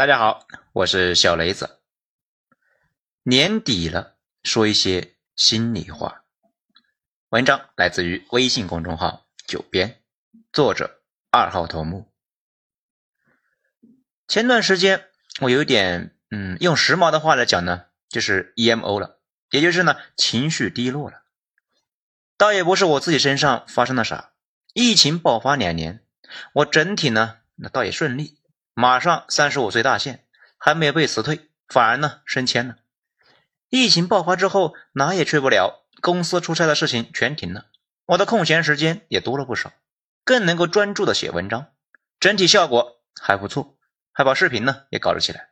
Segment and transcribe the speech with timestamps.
[0.00, 1.78] 大家好，我是小雷子。
[3.22, 6.24] 年底了，说一些心里话。
[7.28, 10.00] 文章来自于微信公众号“九编”，
[10.54, 12.10] 作者二号头目。
[14.26, 15.10] 前段时间
[15.42, 19.20] 我有点，嗯，用时髦的话来讲呢，就是 emo 了，
[19.50, 21.24] 也就是呢情绪低落了。
[22.38, 24.32] 倒也不是我自己身上发生了啥，
[24.72, 26.02] 疫情爆发两年，
[26.54, 28.39] 我整体呢那倒也顺利。
[28.80, 30.24] 马上三十五岁大限，
[30.56, 32.76] 还没有被辞退，反而呢升迁了。
[33.68, 37.66] 疫情爆发之后，哪也去不了，公司出差的事情全停了，
[38.06, 39.74] 我的空闲时间也多了不少，
[40.24, 41.66] 更能够专注的写文章，
[42.18, 43.76] 整体效果还不错，
[44.12, 45.50] 还把视频呢也搞了起来。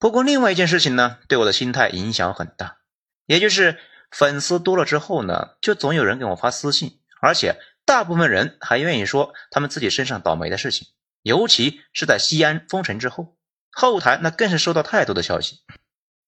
[0.00, 2.78] 不过另外一件事情呢，对我的心态影响很大，
[3.26, 3.78] 也就是
[4.10, 10.88] 粉丝多了之后呢，就总有人给我发私信，而且大部分人还愿意说他们自己身上倒霉的事情。
[11.26, 13.36] 尤其是在西安封城之后，
[13.72, 15.58] 后台那更是收到太多的消息。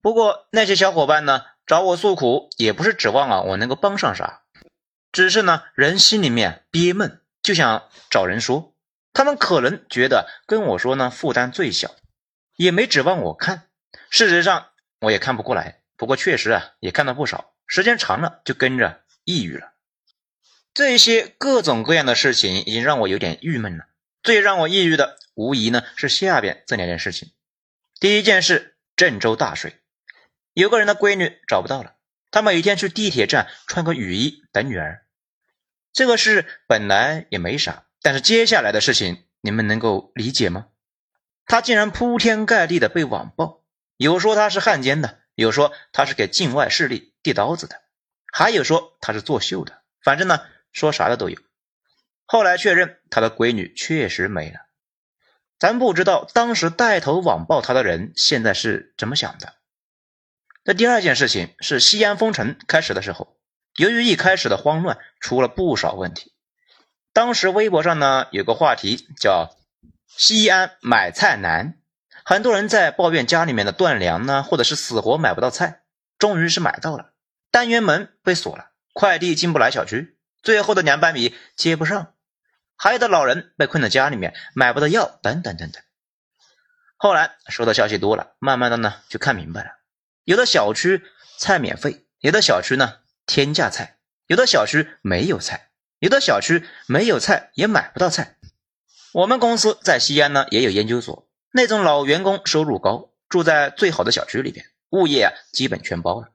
[0.01, 4.41] 不过那些小伙伴呢，找我诉苦也不是指望啊我能够帮上啥，
[5.13, 8.75] 只是呢人心里面憋闷，就想找人说。
[9.13, 11.95] 他们可能觉得跟我说呢负担最小，
[12.57, 13.69] 也没指望我看。
[14.09, 14.67] 事实上
[14.99, 19.71] 我也看不过来，不过确实啊也看到不少，时间长了就跟着抑郁了。
[20.73, 23.85] 这些各种各样的事情已经让我有点郁闷了。
[24.23, 27.31] 最让我抑郁的，无疑呢是下边这两件事情。
[27.99, 29.79] 第一件事，郑州大水，
[30.53, 31.95] 有个人的闺女找不到了，
[32.31, 35.05] 他每天去地铁站穿个雨衣等女儿。
[35.91, 40.67] 这个事本来也没啥，但是接下来的事情，你们能够理解吗？
[41.45, 43.63] 他竟然铺天盖地的被网暴，
[43.97, 47.81] 有说他是汉奸的，有说他是给境外势力递刀子的，
[48.31, 51.41] 还有说他是作秀的，反正呢说啥的都有。
[52.31, 54.59] 后来确认他的闺女确实没了，
[55.57, 59.55] 咱不知道当时带头网暴他的人现在是怎么想的。
[60.63, 63.35] 那第二件事情是西安封城开始的时候，
[63.77, 66.35] 由于一开始的慌乱，出了不少问题。
[67.13, 69.57] 当时微博上呢有个话题叫
[70.05, 71.79] “西安买菜难”，
[72.23, 75.81] 很多人在抱怨家里面的断粮呢，或者是死活买不到菜。
[76.19, 77.13] 终于是买到了，
[77.49, 82.13] 单元门被锁了，快递进不来小区，最后的两百米接不上。
[82.81, 85.83] 还有的老人被困在家里面，买不到药，等等等等。
[86.95, 89.71] 后来收到消息多了，慢慢的呢就看明白了。
[90.23, 91.03] 有的小区
[91.37, 93.97] 菜免费，有的小区呢天价菜，
[94.27, 98.37] 有的小区没有菜，有的小区没有菜也买不到菜。
[99.11, 106.29] 我们公司在西安呢也有研究所，那种老员工收入高，住在最好的小区里边，物业啊基本全包了。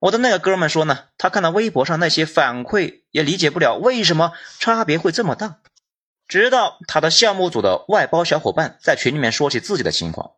[0.00, 5.58] 我的那个哥们说呢，他看到微博上那些反馈，也理解不了为什么差别会这么大。
[6.26, 10.32] 直到他的项目组的外包小伙伴在群里面说起自己的情况，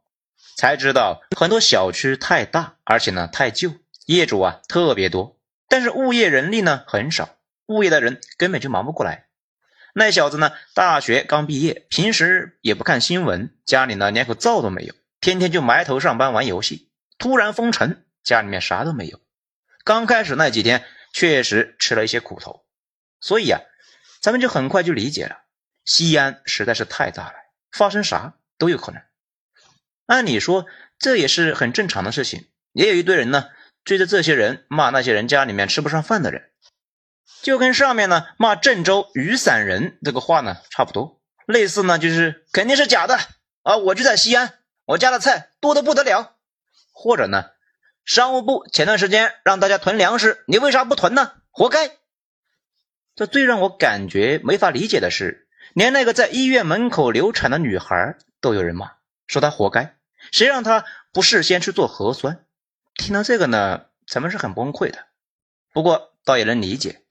[0.56, 3.72] 才知道很多小区太大，而且呢太旧，
[4.06, 7.36] 业主啊特别多，但是物业人力呢很少，
[7.66, 9.26] 物业的人根本就忙不过来。
[9.94, 16.88] 那小子呢，大学刚毕业，平时也不看新闻，家里呢连口灶都没有，天天就埋头上班玩游戏。
[17.18, 19.20] 突然封城，家里面啥都没有。
[19.84, 22.64] 刚开始那几天确实吃了一些苦头，
[23.20, 23.60] 所以啊，
[24.20, 25.38] 咱们就很快就理解了。
[25.84, 27.34] 西安实在是太大了，
[27.72, 29.02] 发生啥都有可能。
[30.06, 30.66] 按理说
[30.98, 33.50] 这也是很正常的事情，也有一堆人呢
[33.84, 36.52] 追着这些人骂那些人家里面吃不上饭的人，
[37.42, 43.18] 就跟上面呢骂郑州雨伞人这个话呢差不多，类似呢就是肯定是假的
[43.62, 46.36] 啊，我就在西安，我家的菜多的不得了，
[46.92, 47.50] 或者呢。
[48.04, 51.32] 商务部前段时间让大家囤粮食，你为啥不囤呢？
[51.50, 51.92] 活该！
[53.14, 58.92] 这最让我感觉没法理解的是，连那个在医院门口流产的女孩都有人骂，
[59.26, 59.96] 说她活该。
[60.30, 62.44] 谁让她不事先去做核酸？
[62.94, 64.98] 听到这个呢，咱们是很崩溃的。
[65.72, 67.02] 不过倒也能理解，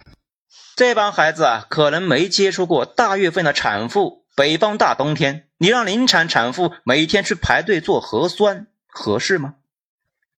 [0.75, 9.55] 这帮孩子啊，可能没接触过大月份的产妇，北方大冬天，你让临产产妇每天去排队做核酸，合适吗？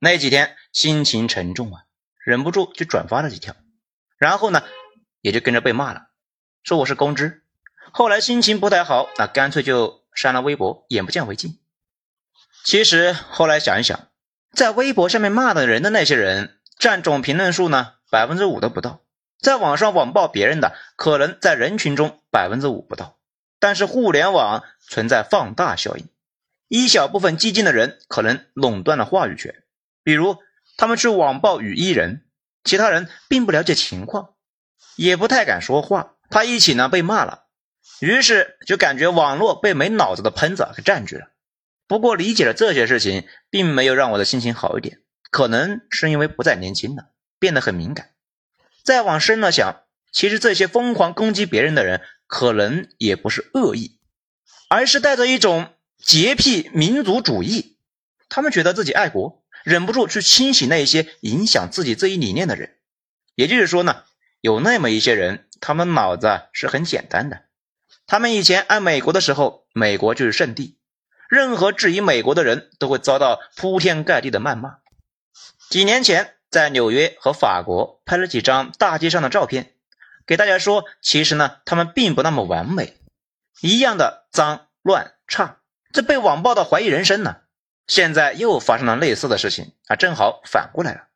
[0.04, 1.86] 那几天心情沉重啊，
[2.26, 3.56] 忍不住就转发了几条，
[4.18, 4.62] 然后呢，
[5.22, 6.08] 也就跟着被骂了，
[6.62, 7.44] 说我是公知。
[7.94, 11.58] 后来心情不太好，那干脆就删了微博，眼不见为净。
[12.66, 14.10] 其实后来想一想，
[14.52, 19.00] 在微博下面骂的人的那些人，占总评论数呢百分之五都不到，
[19.40, 23.18] 在网上网暴别人的，可能在人群中百分之五不到。
[23.58, 26.10] 但是互联网存在放大效应，
[26.68, 29.63] 一小部分激进的人可能垄断了话语权。
[30.04, 30.38] 比如，
[30.78, 32.26] 他们去网暴雨衣人，
[32.64, 34.36] 其他人并不了解情况，
[34.96, 37.46] 也不太敢说话，怕一起呢被骂了，
[38.00, 41.28] 于是就感觉网络被没脑子的喷子给占据了。
[41.88, 45.02] 不过理解了这些事情，并没有让我的心情好一点。
[45.30, 47.08] 可能是因为不再年轻了，
[47.40, 48.12] 变得很敏感。
[48.84, 54.00] 再往深了想，其实这些疯狂攻击别人的人，可能也不是恶意，
[54.70, 57.78] 而是带着一种洁癖民族主义。
[58.30, 62.78] 他们觉得自己爱国，忍不住去清洗那些影响自己这一理念的人。
[63.36, 64.04] 也就是说呢，
[64.42, 67.44] 有那么一些人，他们脑子是很简单的。
[68.06, 70.78] 他们以前爱美国的时候，美国就是圣地，
[71.30, 74.78] 任何质疑美国的人都会遭到铺天盖地的谩骂。
[75.70, 79.74] 几年前，在纽约和法国拍了几张大街上的照片，
[80.28, 82.98] 给大家说，其实呢，他们并不那么完美，
[83.62, 85.60] 一样的脏乱差，
[85.92, 87.38] 这被网暴的怀疑人生呢。
[87.88, 91.08] 现在又发生了类似的事情啊，正好反过来了。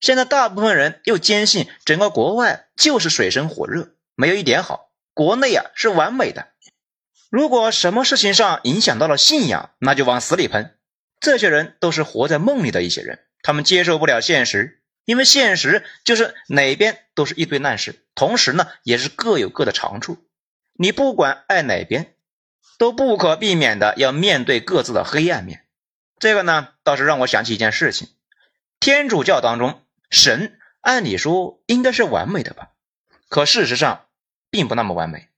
[0.00, 6.48] 现在大部分人又坚信整个国外就是水深火热，没有一点好，国内啊是完美的。
[7.30, 10.76] 如果什么事情上影响到了信仰，那就往死里喷。
[11.20, 13.20] 这些人都是活在梦里的一些人。
[13.42, 20.18] 他们接受不了现实，因为现实就是哪边都是一堆烂事，同时呢，也是各有各的长处。
[20.74, 22.14] 你不管爱哪边，
[22.76, 25.64] 都不可避免的要面对各自的黑暗面。
[26.22, 28.06] 这个呢，倒是让我想起一件事情：
[28.78, 32.68] 天主教当中，神按理说应该是完美的吧？
[33.28, 34.06] 可事实上，
[34.48, 35.30] 并不那么完美，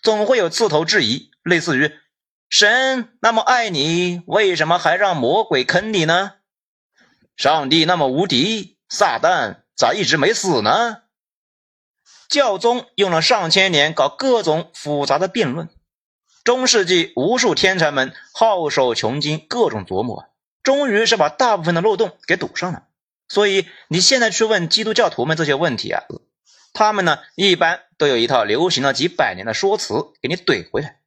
[0.00, 1.94] 总会有刺头质疑，类似于
[2.48, 6.36] “神那么爱你，为什么还让魔鬼坑你呢？”
[7.36, 11.02] 上帝那么无敌，撒旦咋一直没死呢？
[12.30, 15.68] 教宗用了上千年搞各种复杂的辩论，
[16.44, 20.28] 中世纪无数天才们耗手穷经，各种琢磨，
[20.62, 22.84] 终于是把大部分的漏洞给堵上了。
[23.28, 26.02] 所以你现在去问基督教徒们这些问题啊，
[26.72, 30.98] 他们呢一般都有一套流行了几百年的说辞给你怼回来。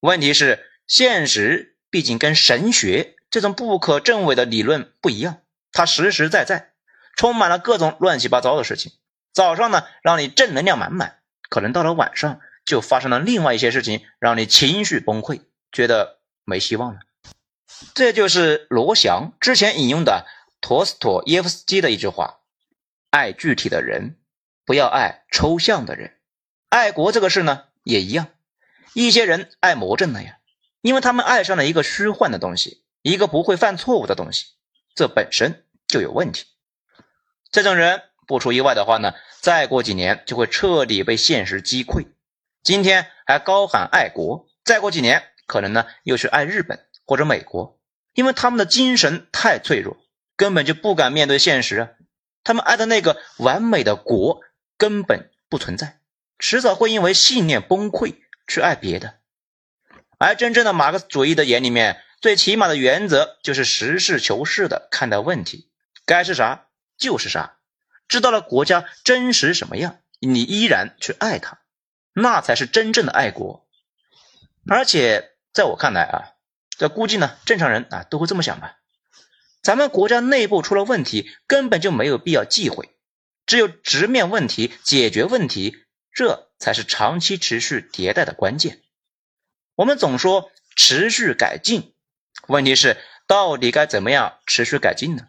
[0.00, 5.38] 问题是，现实毕竟跟神学这种不可证伪的理论不一样。
[5.72, 6.72] 它实实在在
[7.16, 8.92] 充满了各种乱七八糟的事情。
[9.32, 11.18] 早上呢，让你正能量满满，
[11.48, 17.00] 可能到了晚上就发生了另外一些事情，让你情绪崩溃，觉得没希望了。
[17.94, 20.26] 这就是罗翔之前引用的
[20.60, 22.40] 陀思妥耶夫斯基的一句话
[23.10, 24.16] ：“爱具体的人，
[24.64, 26.18] 不要爱抽象的人。”
[26.70, 28.28] 爱国这个事呢，也一样。
[28.94, 30.38] 一些人爱魔怔了呀，
[30.80, 34.46] 因为他们爱上了一个虚幻的东西，一个不会犯错误的东西。
[34.94, 36.46] 这本身就有问题。
[37.50, 42.06] 这种人不出意外的话呢，再过几年就会彻底被现实击溃。
[42.64, 47.78] 今天还高喊爱国，再过几年可能呢又是爱日本或者美国，
[48.14, 49.96] 因为他们的精神太脆弱，
[50.34, 51.88] 根本就不敢面对现实啊。
[52.42, 54.40] 他们爱的那个完美的国
[54.76, 56.00] 根本不存在，
[56.40, 58.16] 迟早会因为信念崩溃
[58.48, 59.14] 去爱别的。
[60.18, 62.00] 而真正的马克思主义的眼里面。
[62.20, 65.68] 最起码的原则就是实事求是的看待问题，
[66.06, 67.58] 该是啥就是啥。
[68.08, 71.58] 知道了国家真实什么样，你依然去爱它，
[72.14, 73.66] 那才是真正的爱国。
[74.66, 76.32] 而且在我看来啊，
[76.70, 78.78] 这估计呢，正常人啊都会这么想吧。
[79.62, 82.90] 咱们国家内部出了问题，根本就没有必要忌讳，
[83.46, 85.78] 只有直面问题、解决问题，
[86.12, 88.80] 这才是长期持续迭代的关键。
[89.74, 91.94] 我们总说持续改进。
[92.46, 95.28] 问题是，到底该怎么样持续改进呢？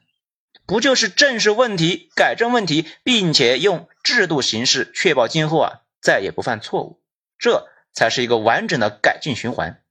[0.65, 7.01] 不就是正视问题、改正问题，并且用制度形式确保今后啊再也不犯错误，
[7.39, 9.81] 这才是一个完整的改进循环。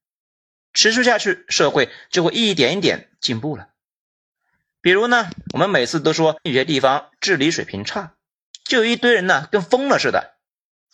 [0.73, 3.71] 持续下去，社会就会一点一点进步了。
[4.80, 8.14] 比如呢，我们每次都说有些地方治理水平差，
[8.64, 10.37] 就有一堆人呢跟疯了似的，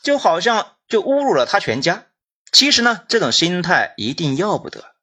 [0.03, 2.07] 就好像就侮辱了他全家。
[2.51, 4.95] 其实呢，这种心态一定要不得。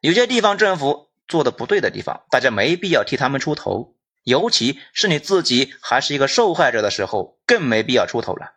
[0.00, 8.52] 有些地方政府做的不对的地方，大家没必要替他们出头，尤其是你自己还是一个受害者的时候，更没必要出头了。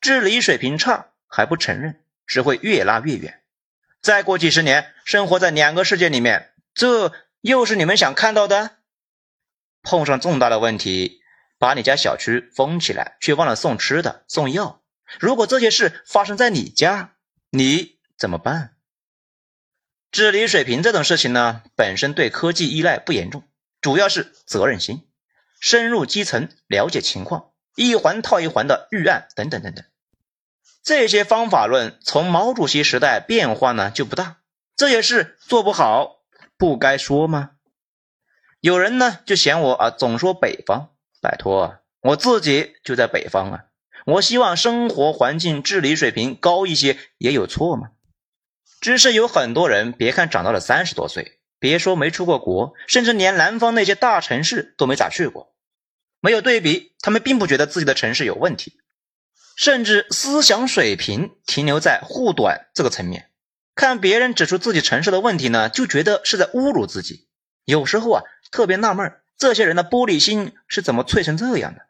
[0.00, 3.42] 治理水平差还不承认，只会越拉越远。
[4.00, 8.76] 再过几十年，生活在两个世界里面，这又是你们想看到的？
[9.82, 11.20] 碰上重大的问题，
[11.58, 14.82] 把你家小区封起来，却忘了送吃的、送药。
[15.18, 17.14] 如果这些事发生在你家，
[17.50, 18.76] 你怎么办？
[20.10, 23.42] 治理水平这种事情呢，本身对科技依赖不严重，
[23.80, 25.08] 主要是责任心，
[25.60, 29.84] 深入基层了解情况，一环套一环的预案等等等等。
[30.82, 34.38] 这些方法论从毛主席时代变化呢就不大，
[34.76, 36.22] 这也是做不好，
[36.56, 37.50] 不该说吗？
[38.60, 43.64] 有人呢就嫌我啊总说北方，拜托，我自己就在北方啊，
[44.06, 47.90] 我希望生活环境治理水平高一些，也有错吗？
[48.80, 55.54] 只是有很多人，别看长到了三十多岁，别说没出过国，甚至连南方那些大城市都没咋去过。
[56.20, 58.78] 没有对比，他们并不觉得自己的城市有问题，
[59.58, 63.28] 甚至思想水平停留在护短这个层面。
[63.74, 67.26] 看别人指出自己城市的问题呢，就觉得是在侮辱自己。
[67.64, 68.22] 有时候啊，
[68.52, 71.82] 特别纳闷这些人的玻璃心是怎么脆成这样的？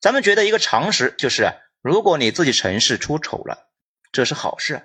[0.00, 3.68] 咱们觉得一个常识就是，如果你自己城市出丑了，
[4.10, 4.82] 这是好事，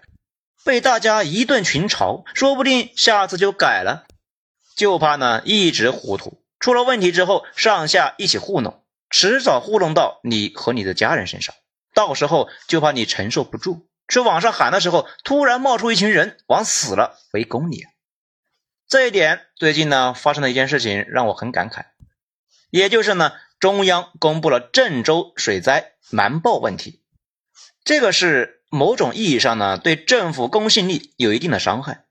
[0.64, 4.06] 被大家一顿群嘲，说不定下次就改了。
[4.76, 11.56] 就怕呢一直糊涂，出了问题之后上下一起糊弄，迟早糊弄到你和你的家人身上，
[11.94, 13.88] 到时候就怕你承受不住。
[14.08, 17.86] 去网上喊的时候，突然冒出一群人往死了围攻你。
[18.88, 21.86] 这一点最近呢发生的一件事情让我很感慨，
[22.70, 27.02] 也就是呢中央公布了郑州水灾瞒报问题，
[27.86, 32.04] 这个是某种意义上呢对政府公信力有一定的伤害。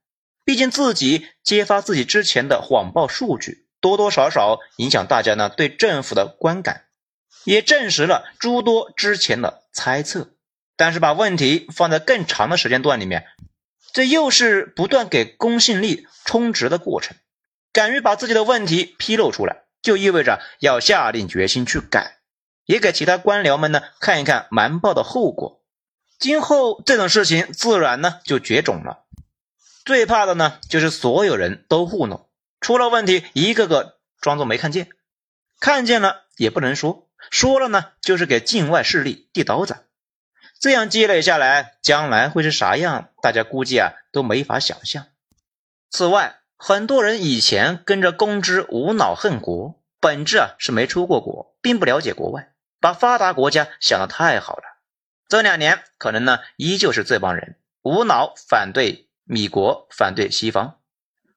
[0.42, 6.86] 毕竟自己揭发自己之前的谎报数据，多多少少影响大家呢对政府的观感，
[7.44, 10.30] 也证实了诸多之前的猜测。
[10.76, 13.26] 但是把问题放在更长的时间段里面，
[13.92, 17.16] 这又是不断给公信力充值的过程。
[17.72, 22.18] 敢于把自己的问题披露出来，就意味着要下定决心去改，
[22.64, 25.62] 也给其他官僚们呢看一看瞒报的后果。
[26.18, 29.04] 今后这种事情自然呢就绝种了。
[29.84, 32.28] 最怕的呢就是所有人都糊弄，
[32.60, 34.88] 出了问题一个个装作没看见，
[35.60, 39.76] 看见了也不能说，说了呢就是给境外势力递刀子。
[40.58, 43.08] 这样积累下来，将来会是啥样？
[43.22, 45.06] 大家估计啊都没法想象。
[45.90, 54.64] 此外，很多人以前跟着公知无脑恨国，本质啊是没出过国，并不了解国外，把发达国家想得太好了。
[55.28, 60.78] 这两年可能呢依旧是这帮人无脑反对米国，反对西方，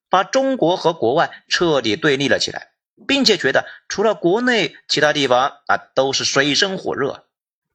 [0.09, 2.72] 把中国和国外彻底对立了起来，
[3.07, 7.27] 并且觉得除了国内，其他地方啊都是水深火热。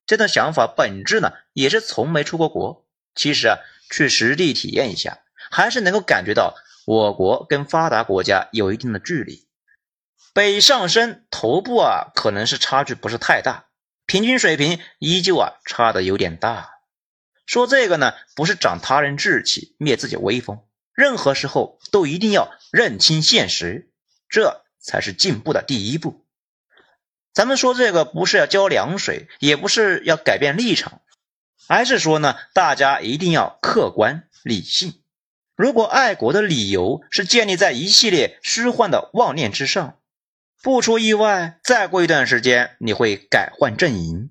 [0.07, 2.87] 这种想法本质呢，也是从没出过国。
[3.15, 3.59] 其实啊，
[3.91, 5.19] 去实地体验一下，
[5.51, 6.55] 还是能够感觉到
[6.87, 9.47] 我国跟发达国家有一定的距离。
[10.33, 13.67] 北上深头部啊，可能是差距不是太大，
[14.07, 16.71] 平均水平依旧啊差的有点大。
[17.45, 20.61] 说这个呢，不是长他人志气，灭自己威风。
[20.95, 23.91] 任何时候都一定要认清现实，
[24.29, 26.25] 这才是进步的第一步。
[27.33, 31.03] 咱们说这个不是要浇凉水，也不是要改变立场，
[31.69, 35.03] 而是说呢，大家一定要客观理性。
[35.55, 39.99] 如果爱国的理由是建立在一系列虚幻的妄念之上，
[40.63, 44.31] 不出意外，再过一段时间你会改换阵营。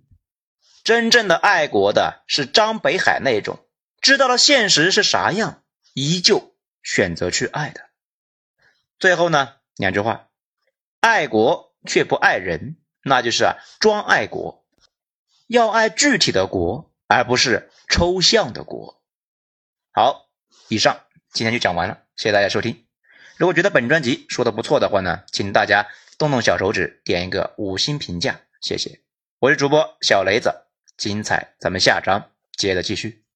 [0.84, 3.60] 真正的爱国的是张北海那种，
[4.02, 5.64] 知道了现实是啥样，
[5.94, 7.82] 依旧选择去爱的。
[9.00, 10.27] 最后呢，两句话：
[11.00, 12.78] 爱国却不爱人。
[13.04, 14.66] 那就是啊，装爱国，
[15.48, 19.02] 要爱具体的国，而不是抽象的国。
[19.94, 20.28] 好，
[20.68, 22.86] 以上今天就讲完了，谢谢大家收听。
[23.38, 25.88] 如果觉得本专辑说的不错的话呢，请大家
[26.18, 29.00] 动动小手指，点一个五星评价，谢谢。
[29.40, 30.66] 我是主播小雷子，
[30.98, 33.27] 精彩咱们下章接着继续。